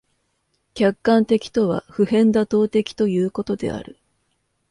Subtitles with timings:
[0.73, 3.99] 客観的とは普遍妥当的ということである。